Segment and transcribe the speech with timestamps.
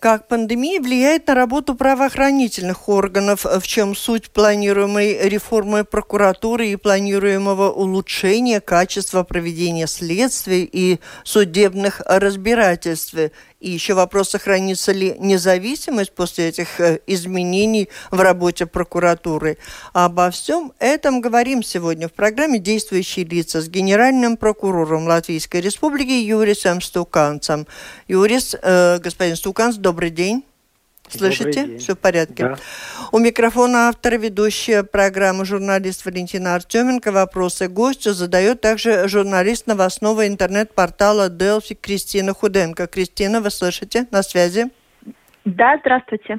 [0.00, 7.70] Как пандемия влияет на работу правоохранительных органов, в чем суть планируемой реформы прокуратуры и планируемого
[7.70, 13.14] улучшения качества проведения следствий и судебных разбирательств
[13.60, 19.58] и еще вопрос, сохранится ли независимость после этих э, изменений в работе прокуратуры.
[19.92, 26.80] Обо всем этом говорим сегодня в программе «Действующие лица» с генеральным прокурором Латвийской Республики Юрисом
[26.80, 27.66] Стуканцем.
[28.08, 30.44] Юрис, э, господин Стуканц, добрый день.
[31.10, 31.78] Слышите?
[31.78, 32.44] Все в порядке.
[32.44, 32.58] Да.
[33.12, 37.12] У микрофона автор ведущая программы журналист Валентина Артеменко.
[37.12, 42.86] Вопросы гостю задает также журналист новостного интернет-портала Делфи Кристина Худенко.
[42.86, 44.06] Кристина, вы слышите?
[44.10, 44.70] На связи?
[45.44, 46.38] Да, здравствуйте.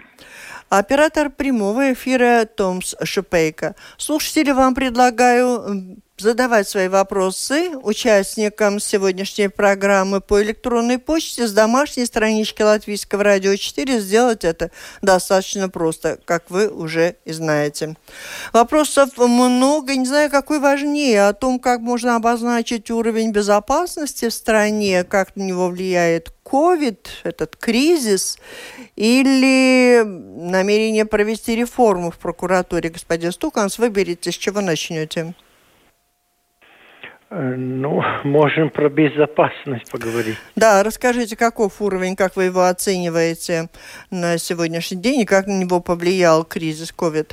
[0.70, 3.76] Оператор прямого эфира Томс Шипейко.
[3.98, 12.62] Слушатели, вам предлагаю задавать свои вопросы участникам сегодняшней программы по электронной почте с домашней странички
[12.62, 14.00] Латвийского радио 4.
[14.00, 17.96] Сделать это достаточно просто, как вы уже и знаете.
[18.54, 19.96] Вопросов много.
[19.96, 21.28] Не знаю, какой важнее.
[21.28, 27.56] О том, как можно обозначить уровень безопасности в стране, как на него влияет COVID, этот
[27.56, 28.38] кризис,
[28.96, 32.90] или намерение провести реформу в прокуратуре.
[32.90, 35.34] Господин Стуканс, выберите, с чего начнете.
[37.32, 40.36] Э, ну, можем про безопасность поговорить.
[40.56, 43.70] Да, расскажите, каков уровень, как вы его оцениваете
[44.12, 47.32] на сегодняшний день и как на него повлиял кризис COVID?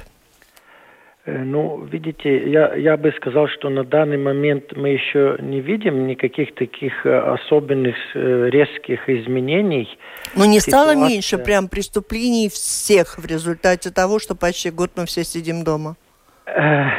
[1.26, 6.06] Э, ну, видите, я, я бы сказал, что на данный момент мы еще не видим
[6.06, 9.88] никаких таких э, особенных резких изменений.
[10.36, 10.94] Но не Ситуация...
[10.94, 15.96] стало меньше прям преступлений всех в результате того, что почти год мы все сидим дома?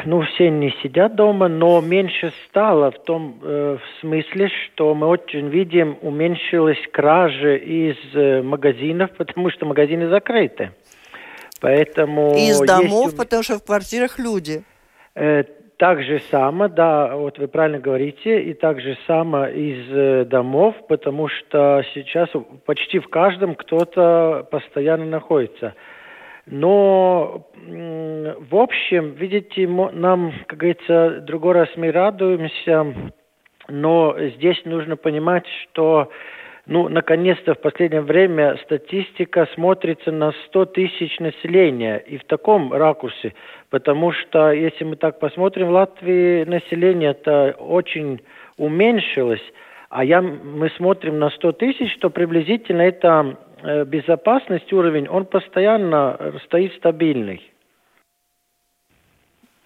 [0.05, 5.07] Ну, все не сидят дома, но меньше стало в том э, в смысле, что мы
[5.07, 10.71] очень видим, уменьшилась кражи из э, магазинов, потому что магазины закрыты.
[11.61, 12.35] Поэтому...
[12.35, 13.17] из домов, есть...
[13.17, 14.63] потому что в квартирах люди.
[15.15, 15.43] Э,
[15.77, 20.75] так же само, да, вот вы правильно говорите, и так же само из э, домов,
[20.89, 22.29] потому что сейчас
[22.65, 25.75] почти в каждом кто-то постоянно находится.
[26.51, 27.45] Но
[28.49, 32.93] в общем, видите, нам, как говорится, другой раз мы радуемся,
[33.67, 36.09] но здесь нужно понимать, что
[36.65, 43.33] ну, наконец-то в последнее время статистика смотрится на 100 тысяч населения и в таком ракурсе,
[43.69, 48.21] потому что если мы так посмотрим, в Латвии население это очень
[48.57, 49.43] уменьшилось,
[49.89, 53.37] а я, мы смотрим на 100 тысяч, то приблизительно это
[53.85, 57.48] безопасность уровень, он постоянно стоит стабильный.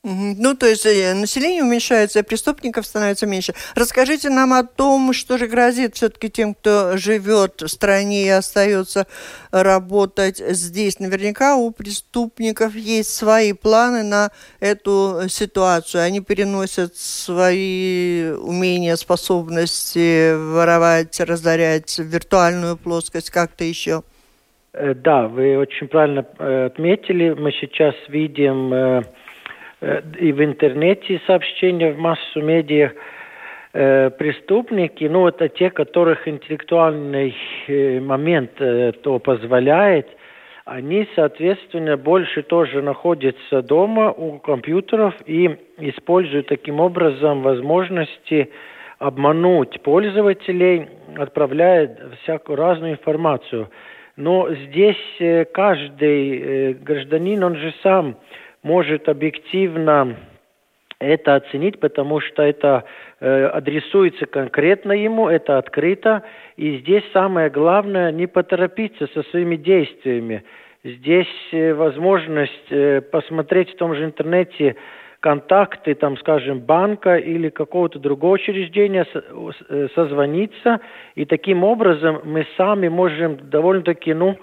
[0.05, 3.53] Ну, то есть э, население уменьшается, преступников становится меньше.
[3.73, 9.07] Расскажите нам о том, что же грозит все-таки тем, кто живет в стране и остается
[9.51, 10.99] работать здесь.
[10.99, 16.03] Наверняка у преступников есть свои планы на эту ситуацию.
[16.03, 24.03] Они переносят свои умения, способности воровать, разорять виртуальную плоскость, как-то еще.
[24.73, 26.25] Э, да, вы очень правильно
[26.65, 27.29] отметили.
[27.29, 29.01] Мы сейчас видим Э,
[30.19, 32.91] и в интернете сообщения, в массу медиа,
[33.73, 37.35] э, преступники, ну, это те, которых интеллектуальный
[37.67, 40.07] э, момент то позволяет,
[40.65, 48.49] они, соответственно, больше тоже находятся дома у компьютеров и используют таким образом возможности
[48.99, 53.69] обмануть пользователей, отправляя всякую разную информацию.
[54.15, 58.15] Но здесь каждый гражданин, он же сам
[58.63, 60.17] может объективно
[60.99, 62.85] это оценить, потому что это
[63.19, 66.23] э, адресуется конкретно ему, это открыто.
[66.55, 70.43] И здесь самое главное не поторопиться со своими действиями.
[70.83, 74.75] Здесь э, возможность э, посмотреть в том же интернете
[75.19, 80.81] контакты, там, скажем, банка или какого-то другого учреждения, э, созвониться,
[81.15, 84.37] и таким образом мы сами можем довольно-таки, ну,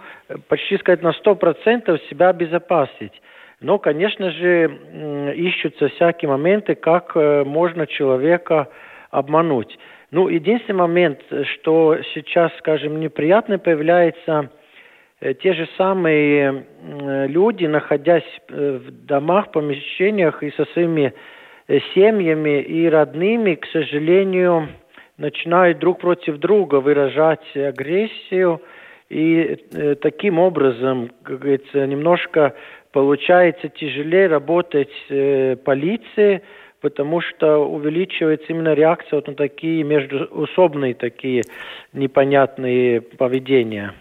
[0.48, 3.12] почти сказать, на 100% себя обезопасить.
[3.60, 8.68] Но, конечно же, ищутся всякие моменты, как э, можно человека
[9.10, 9.78] обмануть.
[10.10, 11.20] Ну, единственный момент,
[11.52, 14.50] что сейчас, скажем, неприятно появляется,
[15.20, 16.64] те же самые
[17.28, 21.12] люди, находясь в домах, помещениях и со своими
[21.94, 24.68] семьями и родными, к сожалению,
[25.18, 28.62] начинают друг против друга выражать агрессию,
[29.10, 32.54] и э, таким образом, как говорится, немножко
[32.92, 36.42] получается тяжелее работать э, полиции,
[36.80, 41.42] потому что увеличивается именно реакция вот на такие междуусобные такие
[41.92, 43.94] непонятные поведения.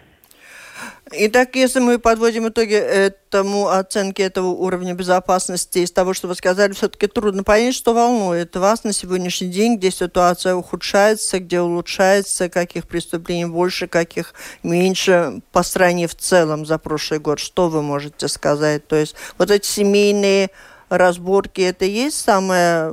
[1.12, 6.72] Итак, если мы подводим итоги этому оценке этого уровня безопасности из того, что вы сказали,
[6.72, 12.86] все-таки трудно понять, что волнует вас на сегодняшний день, где ситуация ухудшается, где улучшается, каких
[12.86, 17.40] преступлений больше, каких меньше по стране в целом за прошлый год.
[17.40, 18.86] Что вы можете сказать?
[18.86, 20.50] То есть вот эти семейные
[20.90, 22.92] разборки, это есть самый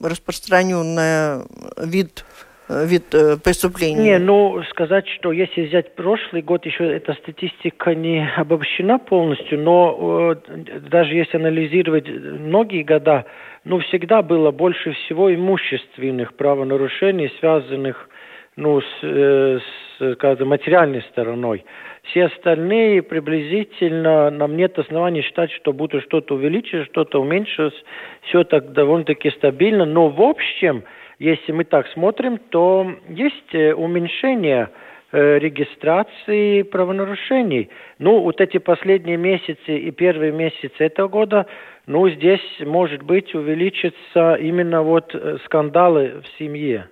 [0.00, 1.44] распространенный
[1.76, 2.24] вид
[2.68, 4.02] вид э, преступления?
[4.02, 10.32] Не, ну, сказать, что если взять прошлый год, еще эта статистика не обобщена полностью, но
[10.32, 13.26] э, даже если анализировать многие года,
[13.64, 18.08] ну, всегда было больше всего имущественных правонарушений, связанных,
[18.56, 21.64] ну, с, э, с скажем, материальной стороной.
[22.10, 27.74] Все остальные приблизительно, нам нет оснований считать, что будут что-то увеличить, что-то уменьшилось.
[28.22, 30.84] Все так довольно-таки стабильно, но в общем
[31.18, 34.70] если мы так смотрим, то есть э, уменьшение
[35.12, 37.70] э, регистрации правонарушений.
[37.98, 41.46] Ну, вот эти последние месяцы и первые месяцы этого года,
[41.86, 46.88] ну, здесь, может быть, увеличится именно вот э, скандалы в семье.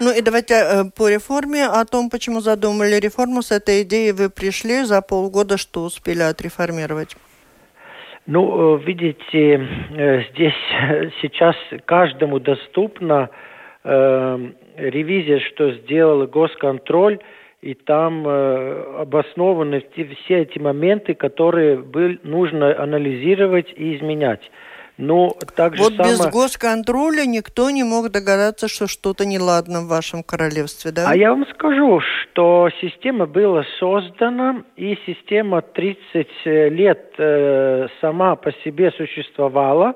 [0.00, 4.84] Ну и давайте по реформе, о том, почему задумали реформу, с этой идеей вы пришли
[4.84, 7.16] за полгода, что успели отреформировать?
[8.26, 10.54] Ну, э, видите, э, здесь
[11.20, 13.28] сейчас каждому доступна
[13.84, 14.38] э,
[14.76, 17.18] ревизия, что сделал госконтроль,
[17.60, 19.84] и там э, обоснованы
[20.24, 24.50] все эти моменты, которые был, нужно анализировать и изменять.
[24.96, 26.08] Ну, так же вот само...
[26.08, 31.06] без госконтроля никто не мог догадаться, что что-то неладно в вашем королевстве, да?
[31.08, 38.52] А я вам скажу, что система была создана, и система 30 лет э, сама по
[38.64, 39.94] себе существовала.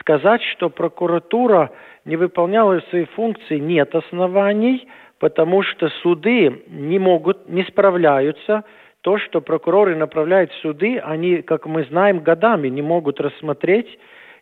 [0.00, 1.70] Сказать, что прокуратура
[2.06, 8.64] не выполняла свои функции, нет оснований, потому что суды не могут, не справляются
[9.02, 13.98] то, что прокуроры направляют в суды, они, как мы знаем, годами не могут рассмотреть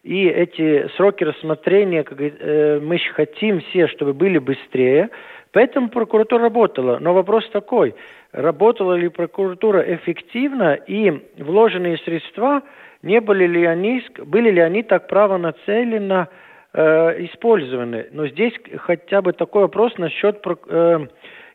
[0.06, 5.10] и эти сроки рассмотрения, как, э, мы хотим все, чтобы были быстрее.
[5.50, 6.98] Поэтому прокуратура работала.
[7.00, 7.96] Но вопрос такой,
[8.30, 12.62] работала ли прокуратура эффективно и вложенные средства,
[13.02, 16.28] не были ли они, были ли они так правонацеленно
[16.72, 18.06] э, использованы.
[18.12, 21.06] Но здесь хотя бы такой вопрос насчет э,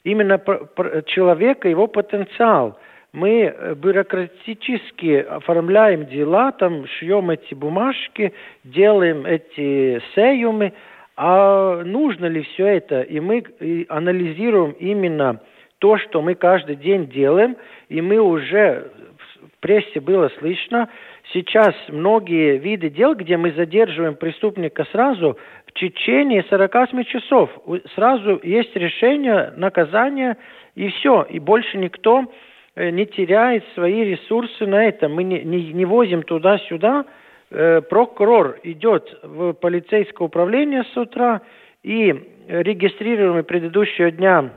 [0.03, 0.41] именно
[1.05, 2.77] человека, его потенциал
[3.13, 10.73] мы э, бюрократически оформляем дела, там шьем эти бумажки, делаем эти сеюмы,
[11.17, 13.01] а нужно ли все это?
[13.01, 13.43] И мы
[13.89, 15.41] анализируем именно
[15.79, 17.57] то, что мы каждый день делаем,
[17.89, 18.91] и мы уже
[19.41, 20.87] в прессе было слышно,
[21.33, 25.37] сейчас многие виды дел, где мы задерживаем преступника сразу,
[25.67, 27.49] в течение 48 часов.
[27.95, 30.37] Сразу есть решение, наказание,
[30.75, 32.25] и все, и больше никто
[32.75, 35.09] не теряет свои ресурсы на это.
[35.09, 37.05] Мы не, не, не возим туда-сюда.
[37.49, 41.41] Э, прокурор идет в полицейское управление с утра
[41.83, 42.15] и
[42.47, 44.51] регистрируемый предыдущего дня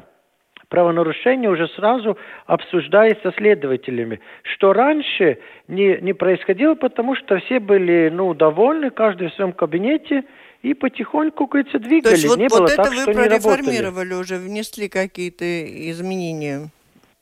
[0.75, 4.21] правонарушение уже сразу обсуждается следователями.
[4.43, 10.25] Что раньше не, не происходило, потому что все были ну, довольны, каждый в своем кабинете,
[10.63, 12.23] и потихоньку, кажется, двигались.
[12.23, 15.45] То есть вот, не вот было это так, вы что прореформировали уже, внесли какие-то
[15.91, 16.71] изменения?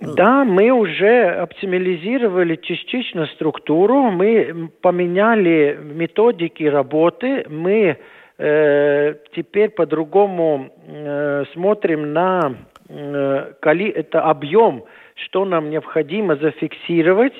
[0.03, 7.97] Да, мы уже оптимализировали частично структуру, мы поменяли методики работы, мы
[8.39, 12.57] э, теперь по-другому э, смотрим на
[12.89, 14.83] э, коли, это объем,
[15.15, 17.35] что нам необходимо зафиксировать,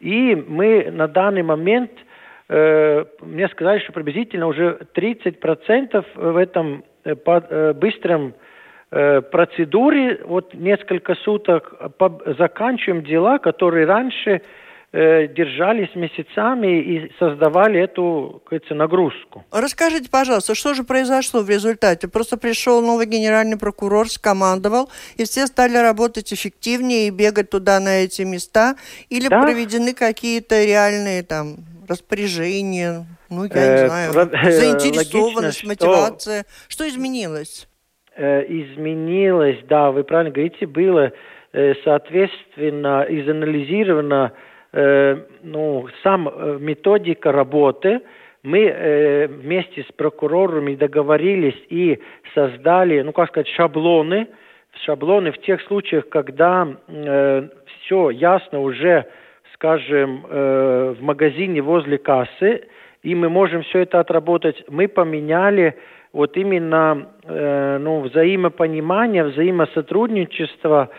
[0.00, 1.92] и мы на данный момент
[2.48, 8.49] э, мне сказали, что приблизительно уже 30% в этом э, по, э, быстром Э,
[8.90, 11.74] процедуре, вот несколько суток
[12.38, 14.42] заканчиваем дела, которые раньше
[14.92, 19.44] э, держались месяцами и создавали эту, кажется, нагрузку.
[19.52, 22.08] Расскажите, пожалуйста, что же произошло в результате?
[22.08, 28.02] Просто пришел новый генеральный прокурор, скомандовал, и все стали работать эффективнее и бегать туда на
[28.02, 28.76] эти места?
[29.08, 29.40] Или да.
[29.40, 31.56] проведены какие-то реальные там
[31.88, 33.06] распоряжения?
[33.28, 36.44] Ну, я не э, знаю, заинтересованность, мотивация.
[36.66, 37.68] Что изменилось?
[38.16, 41.12] Э, изменилось, да, вы правильно говорите, было
[41.82, 44.30] соответственно, изанализирована
[45.42, 48.02] ну, сам методика работы,
[48.42, 51.98] мы э, вместе с прокурорами договорились и
[52.34, 54.28] создали, ну как сказать, шаблоны,
[54.84, 59.04] шаблоны в тех случаях, когда э, все ясно уже,
[59.54, 62.62] скажем, э, в магазине возле кассы,
[63.02, 64.62] и мы можем все это отработать.
[64.68, 65.76] Мы поменяли
[66.12, 70.90] вот именно э, ну, взаимопонимание, взаимосотрудничество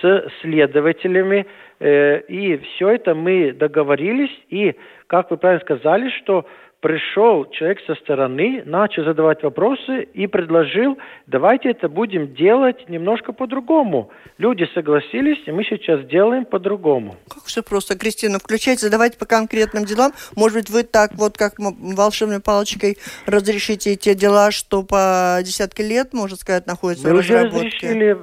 [0.00, 1.46] с следователями,
[1.80, 4.74] э, и все это мы договорились, и,
[5.06, 6.46] как вы правильно сказали, что
[6.84, 14.10] пришел человек со стороны, начал задавать вопросы и предложил, давайте это будем делать немножко по-другому.
[14.36, 17.16] Люди согласились, и мы сейчас делаем по-другому.
[17.26, 20.12] Как все просто, Кристина, включайте, задавайте по конкретным делам.
[20.36, 26.12] Может быть, вы так вот, как волшебной палочкой разрешите те дела, что по десятки лет,
[26.12, 27.56] можно сказать, находятся мы в разработке?
[27.56, 28.18] уже разрешили,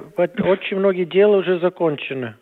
[0.48, 2.36] очень многие дела уже закончены.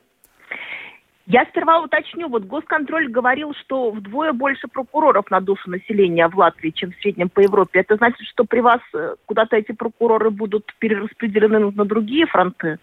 [1.32, 6.70] Я сперва уточню, вот госконтроль говорил, что вдвое больше прокуроров на душу населения в Латвии,
[6.70, 7.78] чем в среднем по Европе.
[7.80, 12.78] Это значит, что при вас э, куда-то эти прокуроры будут перераспределены на другие фронты?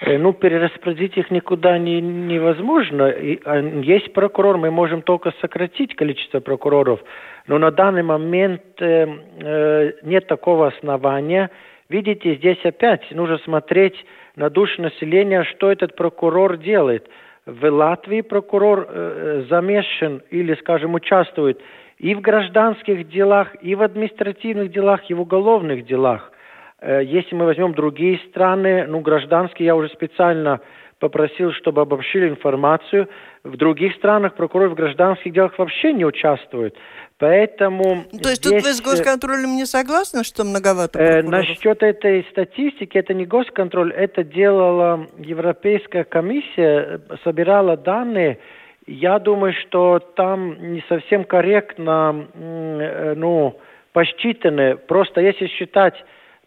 [0.00, 3.12] Э, ну, перераспределить их никуда не, невозможно.
[3.44, 7.00] А, есть прокурор, мы можем только сократить количество прокуроров,
[7.46, 9.06] но на данный момент э,
[9.38, 11.50] э, нет такого основания.
[11.90, 14.02] Видите, здесь опять нужно смотреть
[14.34, 17.06] на душу населения, что этот прокурор делает–
[17.46, 21.60] в Латвии прокурор э, замешан или, скажем, участвует
[21.98, 26.32] и в гражданских делах, и в административных делах, и в уголовных делах.
[26.80, 30.60] Э, если мы возьмем другие страны, ну, гражданские, я уже специально
[30.98, 33.08] попросил, чтобы обобщили информацию.
[33.44, 36.74] В других странах прокурор в гражданских делах вообще не участвует.
[37.18, 38.62] Поэтому ну, То есть здесь...
[38.62, 43.92] тут вы с госконтролем не согласны, что многовато э, Насчет этой статистики, это не госконтроль,
[43.92, 48.38] это делала Европейская комиссия, собирала данные.
[48.86, 53.58] Я думаю, что там не совсем корректно э, ну,
[53.92, 54.76] посчитаны.
[54.76, 55.94] Просто если считать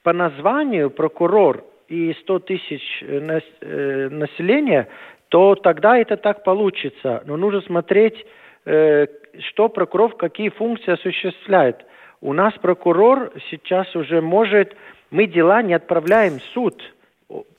[0.03, 4.88] по названию прокурор и 100 тысяч э, э, населения,
[5.29, 7.23] то тогда это так получится.
[7.25, 8.25] Но нужно смотреть, э,
[8.69, 11.77] что прокурор какие функции осуществляет.
[12.21, 14.75] У нас прокурор сейчас уже может,
[15.09, 16.81] мы дела не отправляем в суд.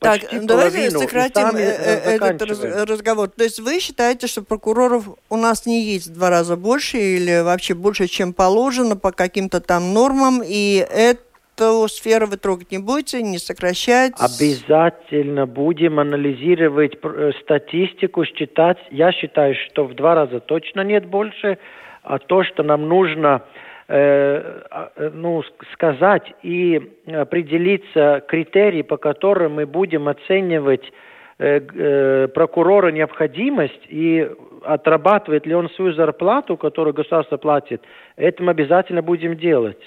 [0.01, 2.43] Так, давайте сократим этот
[2.91, 3.29] разговор.
[3.29, 7.41] То есть вы считаете, что прокуроров у нас не есть в два раза больше или
[7.43, 11.23] вообще больше, чем положено по каким-то там нормам, и это
[11.61, 14.13] эту сферу вы трогать не будете, не сокращать?
[14.19, 18.79] Обязательно будем анализировать э, статистику, считать.
[18.91, 21.59] Я считаю, что в два раза точно нет больше,
[22.03, 23.43] а то, что нам нужно
[23.89, 30.85] э, а, ну, сказать и определиться критерии, по которым мы будем оценивать
[31.39, 34.29] э, э, прокурора необходимость и
[34.65, 37.83] отрабатывает ли он свою зарплату, которую государство платит,
[38.17, 39.81] это мы обязательно будем делать.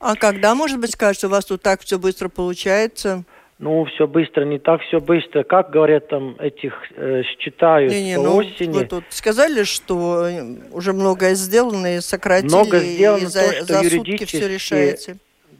[0.00, 3.24] А когда, может быть, скажете, у вас тут так все быстро получается?
[3.58, 5.42] Ну, все быстро, не так все быстро.
[5.42, 8.72] Как говорят там, этих э, считают не, не, по ну, осени.
[8.72, 13.52] Вы тут сказали, что э, уже многое сделано и сократили, Много сделано, и за, то,
[13.54, 15.16] что за сутки все решаете.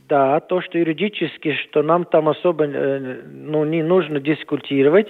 [0.09, 5.09] Да, то, что юридически, что нам там особо э, ну, не нужно дискутировать.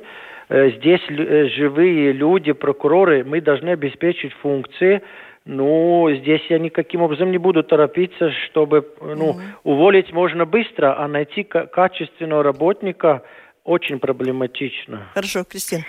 [0.49, 5.03] Э, здесь э, живые люди, прокуроры, мы должны обеспечить функции,
[5.49, 9.43] ну, здесь я никаким образом не буду торопиться, чтобы ну, mm-hmm.
[9.64, 13.23] уволить можно быстро, а найти качественного работника
[13.64, 15.09] очень проблематично.
[15.14, 15.85] Хорошо, Кристина.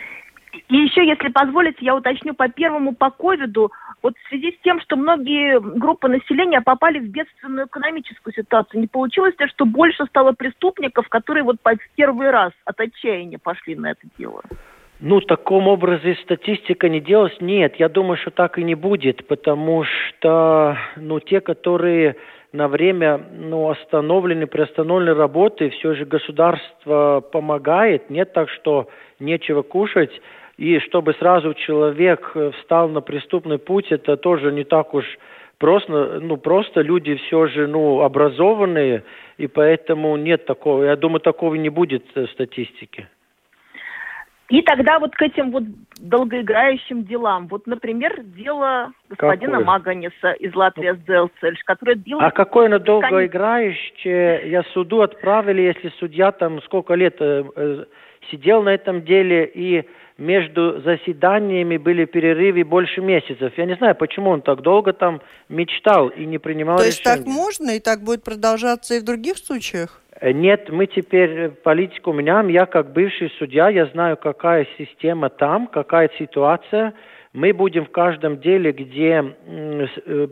[0.70, 3.70] И еще, если позволите, я уточню по первому по ковиду.
[4.02, 8.88] Вот в связи с тем, что многие группы населения попали в бедственную экономическую ситуацию, не
[8.88, 13.92] получилось ли, что больше стало преступников, которые вот в первый раз от отчаяния пошли на
[13.92, 14.42] это дело?
[15.02, 17.40] Ну, таком образе статистика не делалась.
[17.40, 22.18] Нет, я думаю, что так и не будет, потому что, ну, те, которые
[22.52, 28.10] на время, ну, остановлены, приостановлены работы, все же государство помогает.
[28.10, 28.90] Нет так, что
[29.20, 30.12] нечего кушать.
[30.58, 35.06] И чтобы сразу человек встал на преступный путь, это тоже не так уж
[35.60, 39.04] просто, ну, просто люди все же, ну, образованные,
[39.38, 43.08] и поэтому нет такого, я думаю, такого не будет в статистике.
[44.50, 45.64] И тогда вот к этим вот
[46.00, 49.66] долгоиграющим делам, вот, например, дело господина Какое?
[49.66, 52.20] Маганиса из Латвии Сдэлцельш, который бил...
[52.20, 54.50] А какое оно долгоиграющее?
[54.50, 57.86] Я суду отправили, если судья там сколько лет э, э,
[58.32, 59.86] сидел на этом деле и
[60.18, 63.54] между заседаниями были перерывы больше месяцев.
[63.56, 66.90] Я не знаю, почему он так долго там мечтал и не принимал То решения.
[66.90, 70.02] есть так можно и так будет продолжаться и в других случаях?
[70.22, 72.48] Э, нет, мы теперь политику меняем.
[72.48, 76.94] Я как бывший судья, я знаю, какая система там, какая ситуация.
[77.32, 80.28] Мы будем в каждом деле, где э,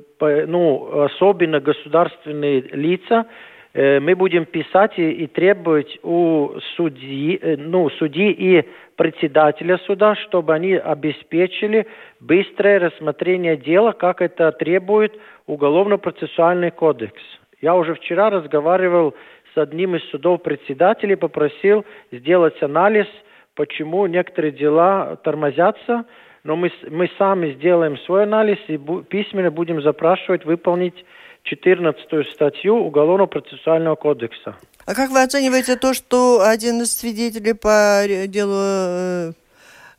[0.48, 3.28] ну, особенно государственные лица,
[3.74, 8.66] э, мы будем писать и, и требовать у судьи, ну, судьи и
[8.96, 11.86] председателя суда, чтобы они обеспечили
[12.20, 15.14] быстрое рассмотрение дела, как это требует
[15.46, 17.22] Уголовно-процессуальный кодекс.
[17.62, 23.08] Я уже вчера разговаривал с одним из судов председателей, попросил сделать анализ,
[23.56, 26.06] почему некоторые дела тормозятся,
[26.44, 31.06] но мы, мы сами сделаем свой анализ и бу, письменно будем запрашивать выполнить
[31.44, 34.56] 14 статью Уголовно-процессуального кодекса.
[34.86, 39.32] А как вы оцениваете то, что один из свидетелей по делу э,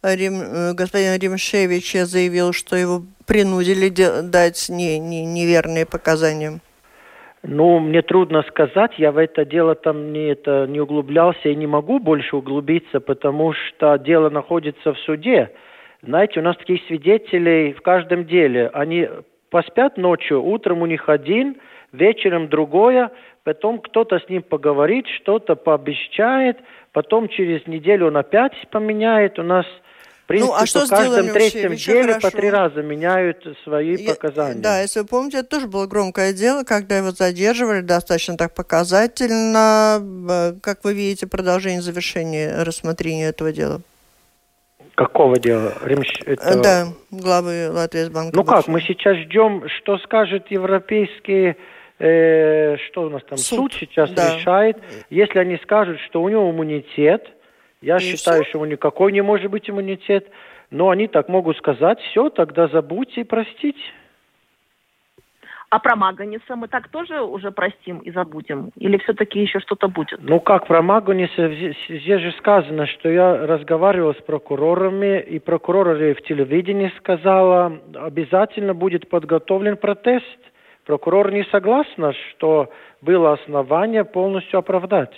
[0.03, 3.88] Рим, э, господин Римшевича заявил, что его принудили
[4.23, 6.61] дать не, не, неверные показания?
[7.42, 11.66] Ну, мне трудно сказать, я в это дело там не, это, не углублялся и не
[11.66, 15.50] могу больше углубиться, потому что дело находится в суде.
[16.02, 18.68] Знаете, у нас таких свидетелей в каждом деле.
[18.73, 19.09] Они
[19.50, 21.57] поспят ночью, утром у них один,
[21.92, 23.11] вечером другое,
[23.45, 26.59] потом кто-то с ним поговорит, что-то пообещает,
[26.92, 29.38] потом через неделю он опять поменяет.
[29.38, 29.66] У нас
[30.28, 32.30] принципе, ну, а что в каждом третьем деле хорошо.
[32.30, 34.61] по три раза меняют свои Я, показания.
[34.61, 39.99] Да, если вы помните, это тоже было громкое дело, когда его задерживали достаточно так показательно.
[40.30, 43.80] Э, как вы видите, продолжение завершения рассмотрения этого дела?
[44.94, 45.73] Какого дела?
[45.82, 46.08] Римш...
[46.26, 46.49] Это...
[46.49, 48.37] Э, да, главы Латвии банка.
[48.37, 51.56] Ну как, мы сейчас ждем, что скажет европейские
[51.99, 54.37] э, что у нас там суд, суд сейчас да.
[54.37, 54.76] решает.
[55.08, 57.26] Если они скажут, что у него иммунитет,
[57.80, 58.50] я и считаю, все?
[58.50, 60.28] что у никакой не может быть иммунитет.
[60.70, 63.80] Но они так могут сказать, все, тогда забудьте и простите.
[65.70, 68.70] А про Маганиса мы так тоже уже простим и забудем?
[68.76, 70.18] Или все-таки еще что-то будет?
[70.23, 71.49] Ну как про Маганиса?
[71.88, 79.11] Здесь же сказано, что я разговаривал с прокурорами, и прокуроры в телевидении сказала, обязательно будет
[79.11, 80.38] подготовлен протест.
[80.87, 82.70] Прокурор не согласна, что
[83.03, 85.14] было основание полностью оправдать.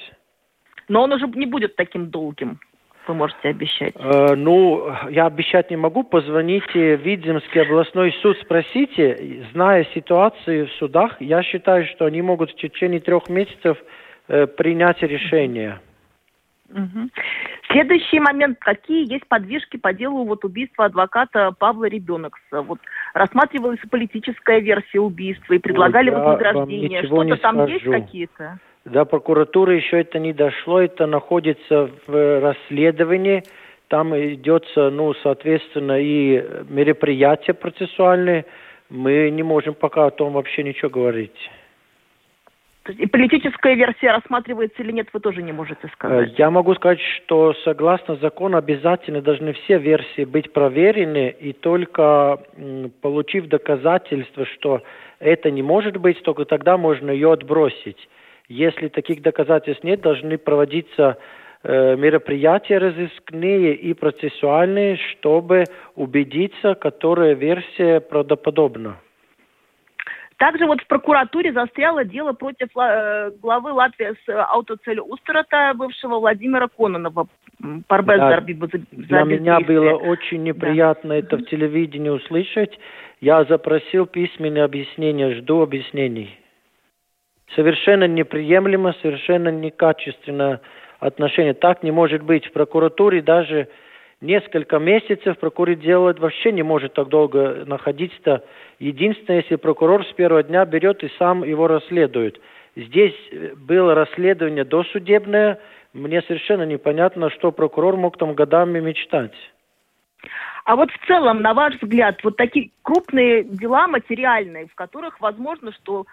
[0.91, 2.59] Но он уже не будет таким долгим,
[3.07, 3.95] вы можете обещать.
[3.97, 6.03] Э, ну, я обещать не могу.
[6.03, 9.47] Позвоните в Видземский областной суд, спросите.
[9.53, 13.79] Зная ситуацию в судах, я считаю, что они могут в течение трех месяцев
[14.27, 15.81] э, принять решение.
[16.71, 17.09] Угу.
[17.71, 18.59] Следующий момент.
[18.59, 22.63] Какие есть подвижки по делу вот убийства адвоката Павла Ребенокса?
[22.63, 22.81] Вот
[23.15, 27.05] рассматривалась политическая версия убийства и предлагали Ой, вознаграждение.
[27.05, 27.73] Что-то там скажу.
[27.75, 28.59] есть какие-то?
[28.85, 33.43] До прокуратуры еще это не дошло, это находится в расследовании.
[33.89, 38.47] Там идется, ну, соответственно, и мероприятия процессуальные.
[38.89, 41.51] Мы не можем пока о том вообще ничего говорить.
[42.89, 46.37] И политическая версия рассматривается или нет, вы тоже не можете сказать?
[46.39, 52.39] Я могу сказать, что согласно закону обязательно должны все версии быть проверены, и только
[53.03, 54.83] получив доказательства, что
[55.19, 58.09] это не может быть, только тогда можно ее отбросить.
[58.51, 61.19] Если таких доказательств нет, должны проводиться
[61.63, 68.97] э, мероприятия разыскные и процессуальные, чтобы убедиться, которая версия правдоподобна.
[70.37, 76.67] Также вот в прокуратуре застряло дело против э, главы Латвии с аутоцелью Устерата, бывшего Владимира
[76.67, 77.29] Кононова.
[78.97, 81.17] Да, для меня было очень неприятно да.
[81.19, 82.77] это в телевидении услышать.
[83.21, 86.37] Я запросил письменные объяснения, жду объяснений
[87.55, 90.61] совершенно неприемлемо, совершенно некачественно
[90.99, 91.55] отношение.
[91.55, 92.47] Так не может быть.
[92.47, 93.69] В прокуратуре даже
[94.21, 98.45] несколько месяцев прокурор делает вообще не может так долго находиться.
[98.79, 102.41] Единственное, если прокурор с первого дня берет и сам его расследует.
[102.77, 103.17] Здесь
[103.57, 105.59] было расследование досудебное.
[105.93, 109.35] Мне совершенно непонятно, что прокурор мог там годами мечтать.
[110.65, 115.73] А вот в целом, на ваш взгляд, вот такие крупные дела материальные, в которых возможно,
[115.73, 116.05] что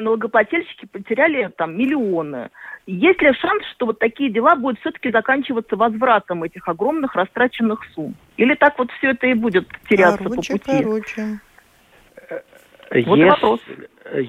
[0.00, 2.50] налогоплательщики потеряли там миллионы.
[2.86, 8.14] Есть ли шанс, что вот такие дела будут все-таки заканчиваться возвратом этих огромных растраченных сумм?
[8.36, 10.82] Или так вот все это и будет теряться короче, по пути?
[10.82, 11.40] Короче.
[13.06, 13.60] Вот если, вопрос.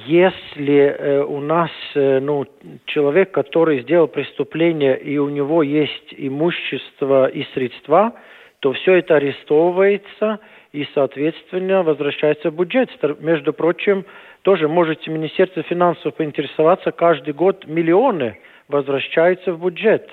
[0.07, 2.45] если э, у нас э, ну,
[2.85, 8.13] человек, который сделал преступление, и у него есть имущество и средства,
[8.59, 10.39] то все это арестовывается
[10.71, 12.89] и, соответственно, возвращается в бюджет.
[13.19, 14.05] Между прочим,
[14.45, 20.07] тоже можете Министерство финансов поинтересоваться, каждый год миллионы возвращаются в бюджет.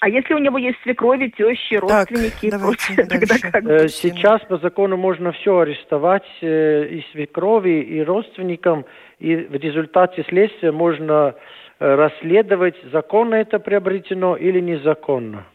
[0.00, 3.64] А если у него есть свекрови, тещи, родственники, так, прочее, тогда как?
[3.64, 8.84] Э, сейчас по закону можно все арестовать э, и свекрови, и родственникам,
[9.18, 11.34] и в результате следствия можно
[11.80, 15.46] э, расследовать, законно это приобретено или незаконно.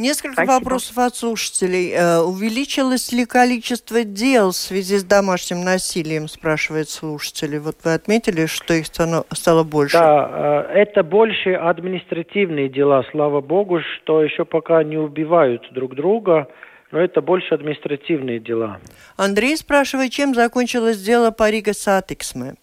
[0.00, 0.52] Несколько Спасибо.
[0.52, 1.92] вопросов от слушателей.
[1.92, 7.58] Э, увеличилось ли количество дел в связи с домашним насилием, спрашивает слушатель.
[7.58, 9.98] Вот вы отметили, что их стало, стало больше.
[9.98, 16.48] Да, э, это больше административные дела, слава богу, что еще пока не убивают друг друга,
[16.92, 18.78] но это больше административные дела.
[19.18, 22.54] Андрей спрашивает, чем закончилось дело по Рига Сатиксме.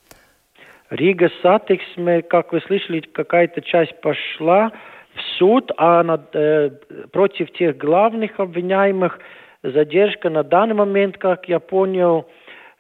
[0.90, 4.72] Рига Сатиксме, как вы слышали, какая-то часть пошла
[5.18, 6.72] в суд, а над, э,
[7.12, 9.20] против тех главных обвиняемых
[9.64, 12.28] задержка на данный момент, как я понял,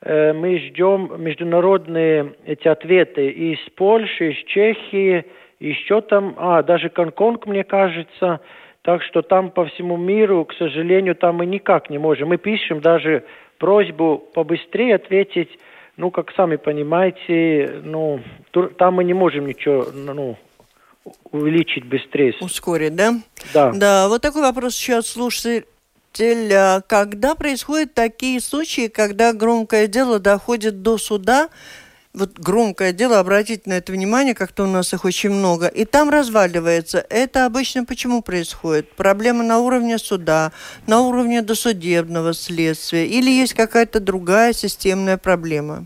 [0.02, 5.26] э, мы ждем международные эти ответы из Польши, из Чехии,
[5.60, 8.42] еще там, а, даже Гонконг, мне кажется,
[8.84, 12.30] так что там по всему миру, к сожалению, там мы никак не можем.
[12.30, 13.24] Мы пишем даже
[13.58, 15.50] просьбу побыстрее ответить,
[15.98, 18.20] ну, как сами понимаете, ну,
[18.78, 20.38] там мы не можем ничего, ну,
[21.32, 22.34] увеличить быстрее.
[22.40, 23.20] Ускорить, да?
[23.54, 23.72] Да.
[23.72, 26.84] Да, вот такой вопрос еще от слушателя.
[26.88, 31.50] Когда происходят такие случаи, когда громкое дело доходит до суда,
[32.14, 36.10] вот громкое дело, обратите на это внимание, как-то у нас их очень много, и там
[36.10, 37.06] разваливается.
[37.10, 38.92] Это обычно почему происходит?
[38.94, 40.52] Проблема на уровне суда,
[40.88, 45.86] на уровне досудебного следствия, или есть какая-то другая системная проблема?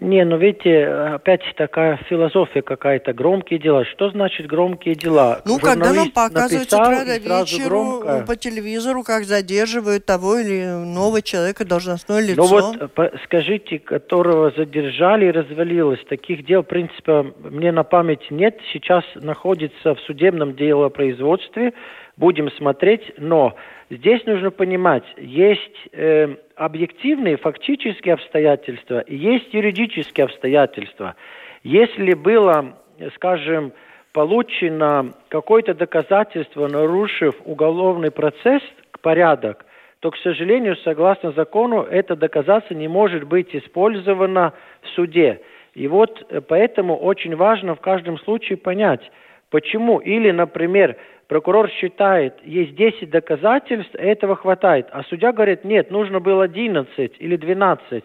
[0.00, 3.12] Не, ну видите, опять такая философия какая-то.
[3.14, 3.84] Громкие дела.
[3.86, 5.40] Что значит громкие дела?
[5.46, 8.24] Ну, когда нам Журналист показывают с утра до вечера громко.
[8.26, 12.42] по телевизору, как задерживают того или иного человека, должностное лицо.
[12.42, 18.30] Ну вот, по- скажите, которого задержали и развалилось, таких дел, в принципе, мне на память
[18.30, 18.58] нет.
[18.72, 21.72] Сейчас находится в судебном делопроизводстве.
[22.16, 23.54] Будем смотреть, но
[23.90, 31.14] здесь нужно понимать, есть э, объективные фактические обстоятельства есть юридические обстоятельства.
[31.62, 32.78] Если было,
[33.16, 33.72] скажем,
[34.12, 38.62] получено какое-то доказательство, нарушив уголовный процесс,
[39.02, 39.66] порядок,
[40.00, 44.52] то, к сожалению, согласно закону, это доказательство не может быть использовано
[44.82, 45.42] в суде.
[45.74, 49.02] И вот э, поэтому очень важно в каждом случае понять,
[49.50, 49.98] почему.
[49.98, 50.96] Или, например,
[51.28, 57.36] прокурор считает, есть 10 доказательств, этого хватает, а судья говорит, нет, нужно было 11 или
[57.36, 58.04] 12.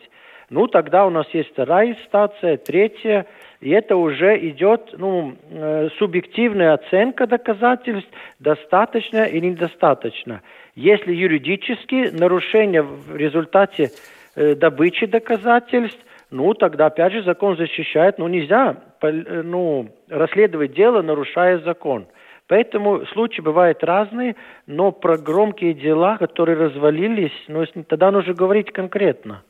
[0.49, 3.25] Ну, тогда у нас есть вторая инстанция, третья,
[3.61, 10.41] и это уже идет ну, э, субъективная оценка доказательств, достаточно или недостаточно.
[10.75, 13.91] Если юридически нарушение в результате
[14.35, 15.99] э, добычи доказательств,
[16.31, 22.07] ну, тогда опять же закон защищает, ну, нельзя э, ну, расследовать дело, нарушая закон.
[22.51, 24.35] Поэтому случаи бывают разные,
[24.67, 29.41] но про громкие дела, которые развалились, ну, тогда нужно говорить конкретно.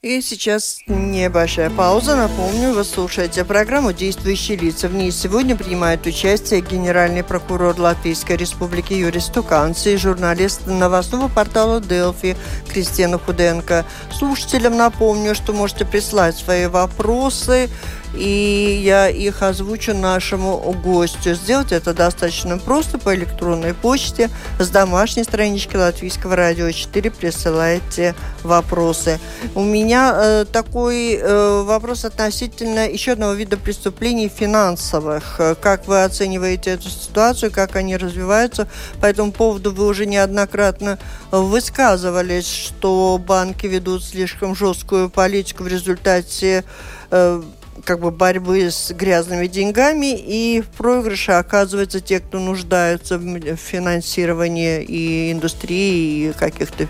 [0.00, 2.16] И сейчас небольшая пауза.
[2.16, 4.88] Напомню, вы слушаете программу «Действующие лица».
[4.88, 11.82] В ней сегодня принимает участие генеральный прокурор Латвийской Республики Юрий Стуканцы и журналист новостного портала
[11.82, 12.34] «Делфи»
[12.72, 13.84] Кристина Худенко.
[14.10, 17.68] Слушателям напомню, что можете прислать свои вопросы,
[18.14, 21.34] и я их озвучу нашему гостю.
[21.34, 24.30] Сделать это достаточно просто по электронной почте.
[24.58, 29.18] С домашней странички Латвийского радио 4 присылайте вопросы.
[29.54, 35.40] У меня э, такой э, вопрос относительно еще одного вида преступлений финансовых.
[35.60, 38.68] Как вы оцениваете эту ситуацию, как они развиваются?
[39.00, 40.98] По этому поводу вы уже неоднократно
[41.30, 46.64] высказывались, что банки ведут слишком жесткую политику в результате
[47.10, 47.42] э,
[47.84, 54.82] как бы борьбы с грязными деньгами, и в проигрыше оказываются те, кто нуждаются в финансировании
[54.82, 56.86] и индустрии, и каких-то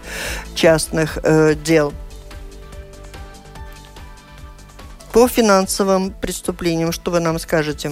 [0.55, 1.93] частных э, дел.
[5.13, 7.91] По финансовым преступлениям, что вы нам скажете?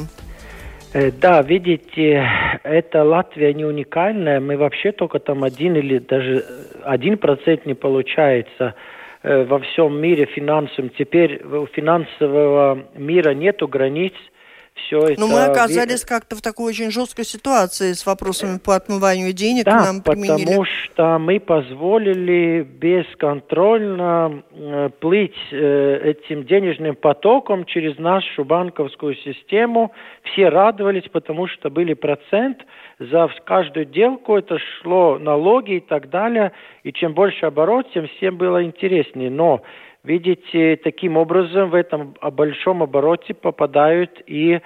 [0.93, 2.27] Э, Да, видите,
[2.63, 4.41] это Латвия не уникальная.
[4.41, 6.45] Мы вообще только там один или даже
[6.83, 10.91] один процент не получается э, во всем мире финансовым.
[10.91, 14.15] Теперь у финансового мира нету границ.
[14.87, 19.33] Все это Но мы оказались как-то в такой очень жесткой ситуации с вопросами по отмыванию
[19.33, 19.65] денег.
[19.65, 27.99] Да, Нам применили потому что мы позволили бесконтрольно э, плыть э, этим денежным потоком через
[27.99, 29.93] нашу банковскую систему.
[30.33, 32.59] Все радовались, потому что были процент
[33.01, 36.53] за каждую делку, это шло налоги и так далее.
[36.85, 39.31] И чем больше оборот, тем всем было интереснее.
[39.31, 39.63] Но
[40.03, 44.61] Видите, таким образом в этом большом обороте попадают и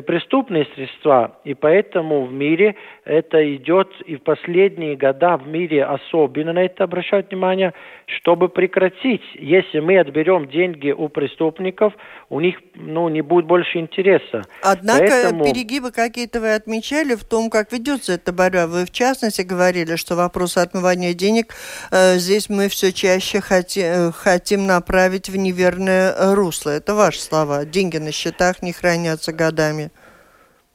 [0.00, 6.54] преступные средства, и поэтому в мире это идет, и в последние года в мире особенно
[6.54, 7.74] на это обращают внимание,
[8.06, 9.22] чтобы прекратить.
[9.34, 11.92] Если мы отберем деньги у преступников,
[12.30, 14.44] у них ну, не будет больше интереса.
[14.62, 15.44] Однако поэтому...
[15.44, 18.66] перегибы какие-то вы отмечали в том, как ведется эта борьба.
[18.66, 21.54] Вы в частности говорили, что вопрос отмывания денег
[21.90, 26.70] э, здесь мы все чаще хотим, э, хотим направить в неверное русло.
[26.70, 27.66] Это ваши слова.
[27.66, 29.81] Деньги на счетах не хранятся годами.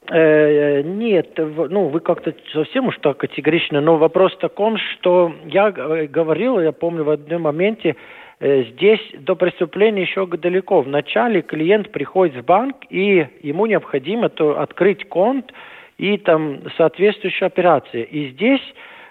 [0.10, 5.70] Э, нет, ну вы как-то совсем уж так категорично, но вопрос в таком, что я
[5.72, 7.98] говорил, я помню в одном моменте,
[8.39, 10.82] э, здесь до преступления еще далеко.
[10.82, 15.52] Вначале клиент приходит в банк, и ему необходимо то открыть конт
[15.98, 18.04] и там соответствующая операция.
[18.04, 18.63] И здесь,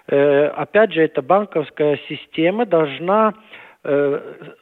[0.07, 3.35] э, опять же, эта банковская система должна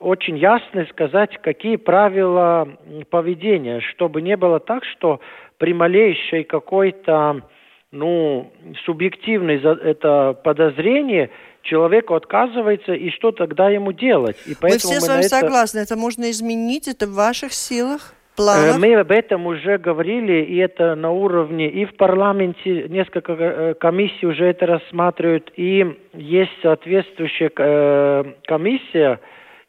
[0.01, 2.69] очень ясно сказать, какие правила
[3.09, 5.19] поведения, чтобы не было так, что
[5.59, 7.43] при малейшей какой-то
[7.91, 8.53] ну,
[8.85, 11.31] субъективной это подозрение,
[11.63, 14.37] человеку отказывается, и что тогда ему делать?
[14.47, 15.29] И поэтому мы все мы с вами это...
[15.29, 18.15] согласны, это можно изменить, это в ваших силах?
[18.37, 18.77] Планах?
[18.77, 23.75] Э, мы об этом уже говорили, и это на уровне, и в парламенте несколько э,
[23.75, 29.21] комиссий уже это рассматривают, и есть соответствующая э, комиссия,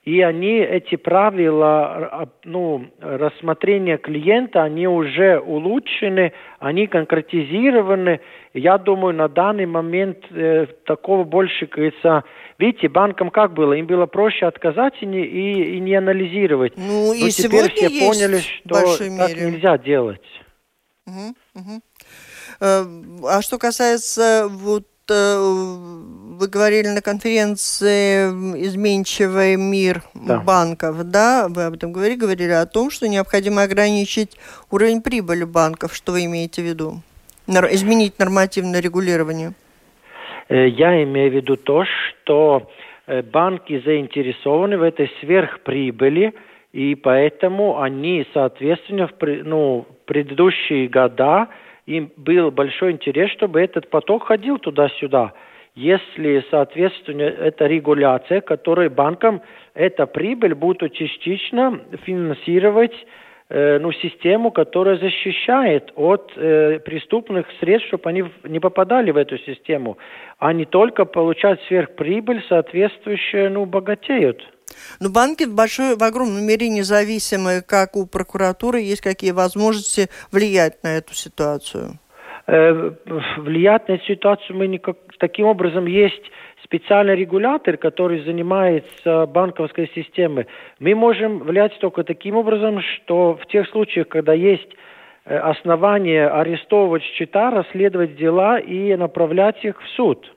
[0.05, 8.21] и они, эти правила ну, рассмотрения клиента, они уже улучшены, они конкретизированы.
[8.53, 12.23] Я думаю, на данный момент э, такого больше, говорится,
[12.59, 13.73] видите, банкам как было?
[13.73, 16.73] Им было проще отказать и не, и, и не анализировать.
[16.77, 19.51] Ну, и Но теперь все поняли, что так мере.
[19.51, 20.21] нельзя делать.
[21.07, 21.81] Угу, угу.
[23.27, 28.27] А что касается вот вы говорили на конференции
[28.65, 30.39] «Изменчивый мир да.
[30.39, 31.47] банков», да?
[31.49, 34.37] Вы об этом говорили, говорили о том, что необходимо ограничить
[34.71, 35.93] уровень прибыли банков.
[35.93, 37.01] Что вы имеете в виду?
[37.47, 39.53] Изменить нормативное регулирование.
[40.49, 42.67] Э, я имею в виду то, что
[43.05, 46.33] э, банки заинтересованы в этой сверхприбыли,
[46.73, 51.47] и поэтому они, соответственно, в ну, предыдущие года–
[51.85, 55.33] им был большой интерес, чтобы этот поток ходил туда-сюда.
[55.75, 59.41] Если, соответственно, это регуляция, которая банкам
[59.73, 62.95] эта прибыль будет частично финансировать
[63.49, 69.37] э, ну, систему, которая защищает от э, преступных средств, чтобы они не попадали в эту
[69.39, 69.97] систему,
[70.39, 74.54] а не только получать сверхприбыль, соответствующую, ну, богатеют.
[74.99, 80.83] Но банки в большой, в огромной мере независимые, как у прокуратуры, есть какие возможности влиять
[80.83, 81.99] на эту ситуацию?
[82.47, 82.91] Э,
[83.37, 84.97] влиять на эту ситуацию мы никак...
[85.19, 86.23] Таким образом, есть
[86.63, 90.47] специальный регулятор, который занимается банковской системой.
[90.79, 94.69] Мы можем влиять только таким образом, что в тех случаях, когда есть
[95.25, 100.34] э, основания арестовывать счета, расследовать дела и направлять их в суд.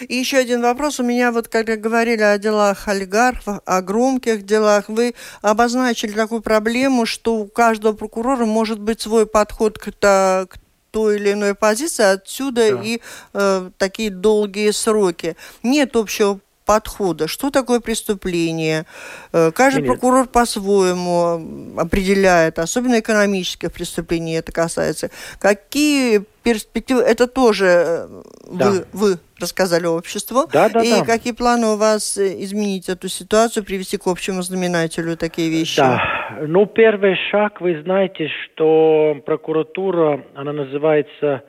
[0.00, 1.00] И еще один вопрос.
[1.00, 7.06] У меня вот, когда говорили о делах олигархов, о громких делах, вы обозначили такую проблему,
[7.06, 10.58] что у каждого прокурора может быть свой подход к, к
[10.90, 12.82] той или иной позиции, отсюда да.
[12.82, 13.00] и
[13.32, 15.36] э, такие долгие сроки.
[15.62, 17.28] Нет общего подхода.
[17.28, 18.86] Что такое преступление?
[19.32, 19.90] Э, каждый Нет.
[19.90, 25.10] прокурор по-своему определяет, особенно экономических преступлений это касается.
[25.38, 28.22] Какие перспективы, это тоже э,
[28.52, 28.70] да.
[28.70, 30.46] вы, вы рассказали обществу.
[30.52, 31.04] Да, да, и да.
[31.04, 35.78] какие планы у вас э, изменить эту ситуацию, привести к общему знаменателю такие вещи?
[35.78, 36.00] Да,
[36.46, 41.42] ну первый шаг, вы знаете, что прокуратура, она называется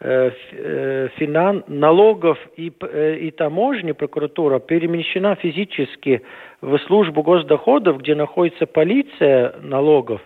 [0.00, 6.22] финан, налогов и, э, и таможни прокуратура перемещена физически
[6.60, 10.20] в службу госдоходов, где находится полиция налогов,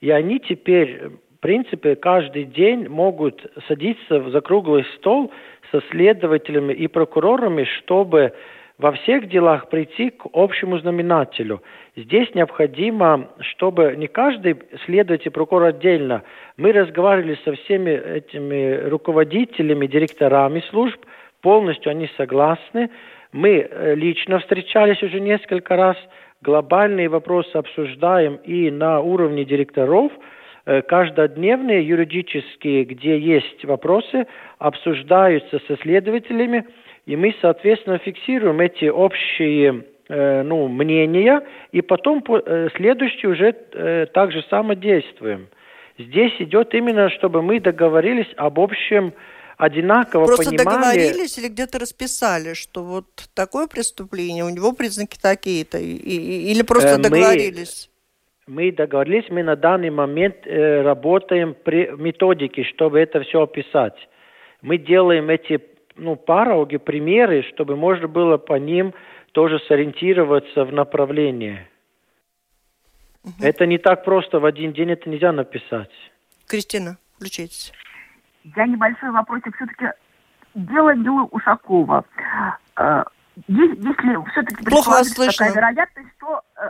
[0.00, 5.30] и они теперь в принципе, каждый день могут садиться за круглый стол
[5.70, 8.32] со следователями и прокурорами, чтобы
[8.78, 11.62] во всех делах прийти к общему знаменателю.
[11.96, 16.22] Здесь необходимо, чтобы не каждый следователь, прокурор отдельно,
[16.56, 20.98] мы разговаривали со всеми этими руководителями, директорами служб,
[21.40, 22.90] полностью они согласны.
[23.32, 25.96] Мы э, лично встречались уже несколько раз,
[26.42, 30.12] глобальные вопросы обсуждаем и на уровне директоров–
[30.68, 34.26] Э, каждодневные юридические, где есть вопросы,
[34.58, 36.66] обсуждаются со следователями,
[37.06, 41.42] и мы, соответственно, фиксируем эти общие э, ну, мнения,
[41.72, 43.52] и потом э, следующие уже
[44.12, 45.48] так же само действуем.
[45.98, 49.14] Здесь идет именно, чтобы мы договорились об общем
[49.56, 50.98] одинаково Просто понимали...
[50.98, 57.88] договорились или где-то расписали, что вот такое преступление, у него признаки такие-то, или просто договорились?
[58.46, 63.96] мы договорились, мы на данный момент э, работаем при методике, чтобы это все описать.
[64.62, 65.60] Мы делаем эти
[65.96, 68.94] ну, пароги, примеры, чтобы можно было по ним
[69.32, 71.66] тоже сориентироваться в направлении.
[73.24, 73.34] Угу.
[73.40, 75.90] Это не так просто в один день, это нельзя написать.
[76.46, 77.72] Кристина, включитесь.
[78.56, 79.54] Я небольшой вопросик.
[79.56, 79.86] Все-таки
[80.54, 82.04] дело дело Ушакова.
[82.78, 83.02] Э,
[83.48, 86.68] если все-таки предположить такая вероятность, что э,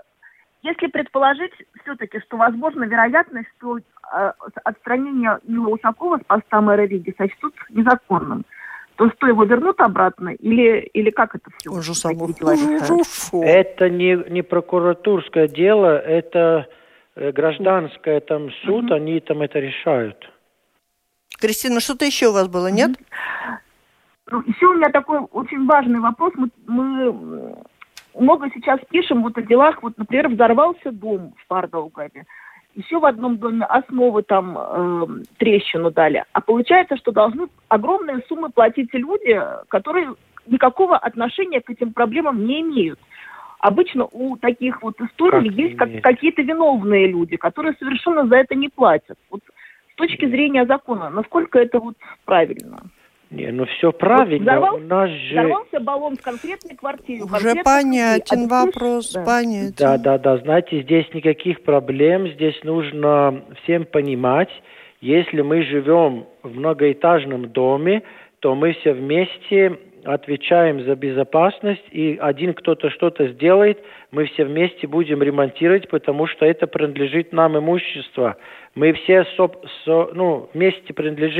[0.63, 4.33] если предположить все-таки, что возможно вероятность, что э,
[4.65, 8.45] отстранение Мила Ушакова с поста мэра Риги сочтут незаконным,
[8.97, 11.71] то что его вернут обратно или, или как это все?
[13.43, 16.67] Это не, не прокуратурское дело, это
[17.15, 18.95] гражданское там суд, угу.
[18.95, 20.31] они там это решают.
[21.39, 22.93] Кристина, что-то еще у вас было, нет?
[24.31, 26.33] Ну, еще у меня такой очень важный вопрос.
[26.37, 27.57] Мы, мы
[28.19, 29.83] много сейчас пишем вот о делах.
[29.83, 32.25] Вот, например, взорвался дом в Пардаугаве.
[32.77, 35.07] Еще в одном доме основы там э,
[35.39, 36.25] трещину дали.
[36.33, 40.15] А получается, что должны огромные суммы платить люди, которые
[40.47, 43.01] никакого отношения к этим проблемам не имеют.
[43.61, 48.55] Обычно у таких вот историй как есть как, какие-то виновные люди, которые совершенно за это
[48.55, 49.17] не платят.
[49.31, 49.41] Вот
[49.93, 52.83] с точки зрения закона, насколько это вот правильно?
[53.31, 54.53] Не, ну все правильно.
[54.53, 55.35] Взорвал, У нас же...
[55.35, 57.23] Взорвался баллон в конкретной квартире.
[57.25, 59.25] Уже понятен вопрос, да.
[59.25, 59.75] понятен.
[59.79, 60.39] Да, да, да.
[60.39, 62.29] Знаете, здесь никаких проблем.
[62.29, 64.51] Здесь нужно всем понимать,
[65.01, 68.03] если мы живем в многоэтажном доме,
[68.41, 74.87] то мы все вместе отвечаем за безопасность, и один кто-то что-то сделает, мы все вместе
[74.87, 78.37] будем ремонтировать, потому что это принадлежит нам имущество.
[78.75, 79.51] Мы все со,
[79.85, 80.95] со, ну, вместе.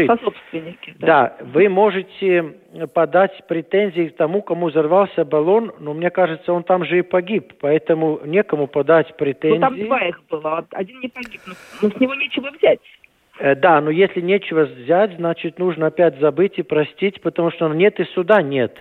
[0.07, 0.95] Сособственники.
[0.99, 1.07] Да.
[1.07, 2.57] да, вы можете
[2.95, 7.53] подать претензии к тому, кому взорвался баллон, но мне кажется, он там же и погиб,
[7.61, 9.59] поэтому некому подать претензии.
[9.59, 11.41] Ну, там два их было, один не погиб,
[11.83, 12.81] но с него нечего взять.
[13.39, 18.01] Э, да, но если нечего взять, значит, нужно опять забыть и простить, потому что нет
[18.01, 18.77] и суда нет.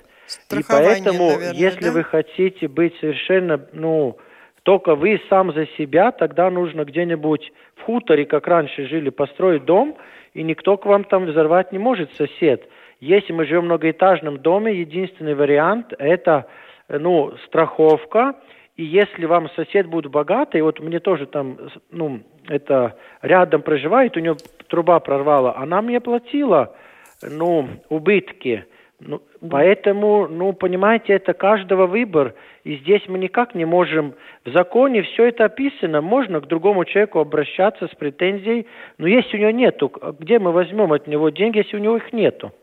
[0.51, 1.91] И поэтому, наверное, если да?
[1.91, 4.17] вы хотите быть совершенно, ну,
[4.63, 9.97] только вы сам за себя, тогда нужно где-нибудь в хуторе, как раньше жили, построить дом,
[10.33, 12.67] и никто к вам там взорвать не может, сосед.
[12.99, 16.47] Если мы живем в многоэтажном доме, единственный вариант– это,
[16.89, 18.35] ну, страховка,
[18.75, 21.57] и если вам сосед будет богатый, вот мне тоже там,
[21.91, 24.36] ну, это рядом проживает, у нее
[24.67, 26.75] труба прорвала, она мне платила,
[27.21, 28.65] ну, убытки.
[28.99, 32.34] Ну, поэтому, ну, понимаете, это каждого выбор.
[32.63, 34.15] И здесь мы никак не можем...
[34.45, 36.01] В законе все это описано.
[36.01, 38.67] Можно к другому человеку обращаться с претензией.
[38.97, 42.13] Но если у него нету, где мы возьмем от него деньги, если у него их
[42.13, 42.53] нету?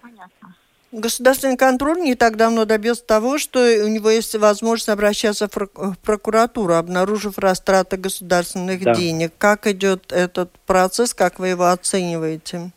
[0.00, 0.55] Понятно.
[0.98, 6.72] Государственный контроль не так давно добился того, что у него есть возможность обращаться в прокуратуру,
[6.72, 8.94] обнаружив растраты государственных да.
[8.94, 9.32] денег.
[9.36, 12.70] Как идет этот процесс, как вы его оцениваете?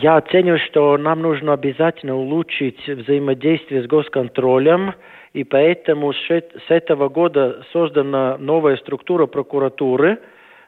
[0.00, 4.94] Я оцениваю, что нам нужно обязательно улучшить взаимодействие с госконтролем,
[5.34, 10.18] и поэтому с этого года создана новая структура прокуратуры,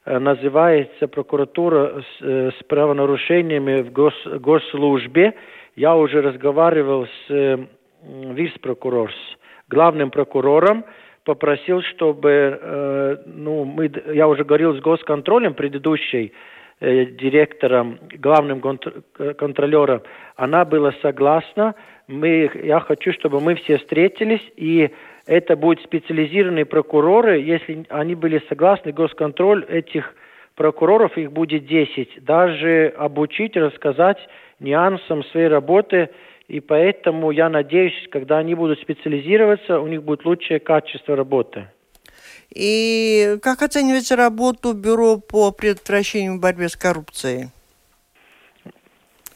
[0.05, 5.33] э, называется прокуратура с, э, с правонарушениями в гос, госслужбе,
[5.81, 7.57] я уже разговаривал с э,
[8.03, 9.15] вице-прокурором,
[9.69, 10.85] главным прокурором,
[11.25, 16.35] попросил, чтобы, э, ну, мы, я уже говорил с госконтролем предыдущей
[16.81, 18.61] э, директором, главным
[19.39, 20.03] контролером,
[20.37, 21.75] она была согласна.
[22.09, 24.91] Мы, я хочу, чтобы мы все встретились, и
[25.25, 27.41] это будут специализированные прокуроры.
[27.41, 30.15] Если они были согласны, госконтроль этих
[30.57, 34.19] прокуроров, их будет 10, даже обучить, рассказать
[34.61, 36.11] нюансам своей работы,
[36.49, 41.69] и поэтому я надеюсь, когда они будут специализироваться, у них будет лучшее качество работы.
[42.55, 47.51] И как оцениваете работу Бюро по предотвращению борьбы с коррупцией?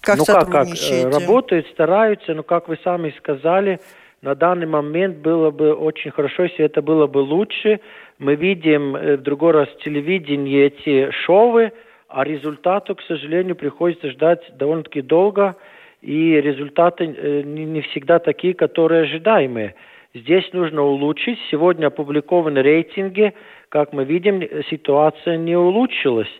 [0.00, 3.80] Как ну как, как, э, работают, стараются, но как вы сами сказали,
[4.20, 7.80] на данный момент было бы очень хорошо, если это было бы лучше.
[8.18, 11.70] Мы видим э, в другой раз телевидении эти шоу,
[12.14, 15.56] а результату, к сожалению, приходится ждать довольно-таки долго,
[16.00, 19.74] и результаты э, не всегда такие, которые ожидаемые.
[20.14, 21.38] Здесь нужно улучшить.
[21.50, 23.34] Сегодня опубликованы рейтинги.
[23.68, 26.30] Как мы видим, ситуация не улучшилась.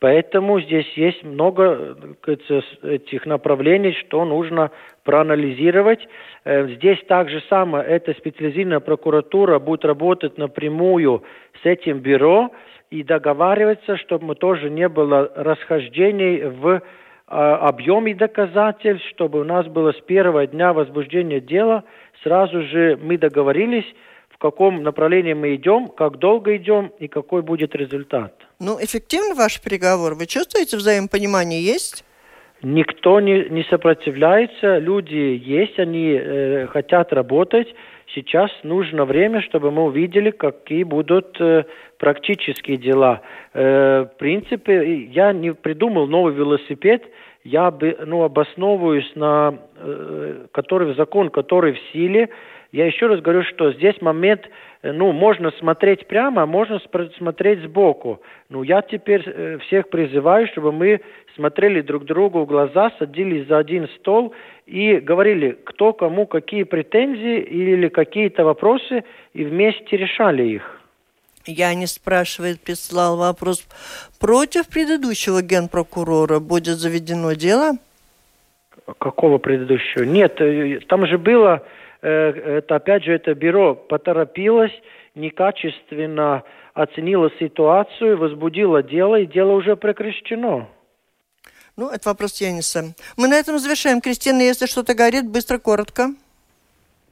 [0.00, 1.96] Поэтому здесь есть много
[2.82, 4.70] этих направлений, что нужно
[5.04, 6.06] проанализировать.
[6.44, 11.22] Э, здесь также самое, эта специализированная прокуратура будет работать напрямую
[11.62, 12.50] с этим бюро,
[12.92, 16.82] и договариваться, чтобы тоже не было расхождений в
[17.26, 21.84] а, объеме доказательств, чтобы у нас было с первого дня возбуждения дела,
[22.22, 23.86] сразу же мы договорились,
[24.28, 28.34] в каком направлении мы идем, как долго идем и какой будет результат.
[28.60, 30.14] Ну, эффективны ваши переговоры?
[30.14, 32.04] Вы чувствуете взаимопонимание есть?
[32.62, 37.68] Никто не, не сопротивляется, люди есть, они э, хотят работать.
[38.14, 41.64] Сейчас нужно время, чтобы мы увидели, какие будут э,
[41.98, 43.22] практические дела.
[43.54, 47.04] Э, в принципе, я не придумал новый велосипед,
[47.44, 52.28] я бы, ну, обосновываюсь на э, который закон, который в силе.
[52.72, 54.48] Я еще раз говорю, что здесь момент
[54.82, 56.80] ну, можно смотреть прямо, а можно
[57.18, 58.22] смотреть сбоку.
[58.48, 61.02] Ну, я теперь э, всех призываю, чтобы мы
[61.36, 67.40] смотрели друг другу в глаза, садились за один стол и говорили, кто кому какие претензии
[67.40, 69.04] или какие-то вопросы,
[69.34, 70.80] и вместе решали их.
[71.44, 73.68] Я не спрашивает, прислал вопрос.
[74.18, 77.72] Против предыдущего генпрокурора будет заведено дело?
[78.98, 80.04] Какого предыдущего?
[80.04, 84.72] Нет, э, там же было Э, это опять же это бюро поторопилось,
[85.14, 86.42] некачественно
[86.74, 90.68] оценило ситуацию, возбудило дело, и дело уже прекращено.
[91.76, 92.94] Ну, это вопрос Яниса.
[93.16, 94.00] Мы на этом завершаем.
[94.00, 96.10] Кристина, если что-то горит, быстро, коротко.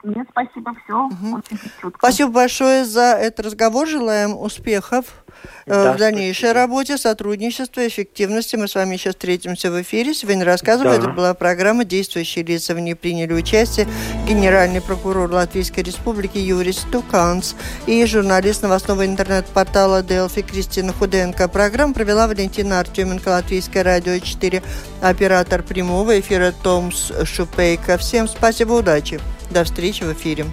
[0.03, 1.07] Нет, спасибо, все.
[1.07, 1.37] Угу.
[1.37, 1.59] Очень
[1.99, 3.87] Спасибо большое за этот разговор.
[3.87, 5.20] Желаем успехов э,
[5.67, 6.61] да, в дальнейшей спасибо.
[6.61, 8.57] работе, сотрудничества, эффективности.
[8.57, 10.15] Мы с вами сейчас встретимся в эфире.
[10.15, 11.03] Сегодня рассказывали, да.
[11.03, 13.87] это была программа «Действующие лица в ней приняли участие».
[14.29, 17.57] Генеральный прокурор Латвийской Республики Юрий Стуканс
[17.87, 21.49] и журналист новостного интернет-портала Делфи Кристина Худенко.
[21.49, 24.63] Программу провела Валентина Артеменко, Латвийское радио 4,
[25.01, 27.99] оператор прямого эфира Томс Шупейко.
[27.99, 29.21] Всем спасибо, удачи.
[29.51, 30.47] До встречи в эфире.